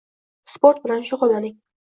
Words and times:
Sport 0.53 0.81
bilan 0.87 1.05
shug‘ullaning. 1.11 1.55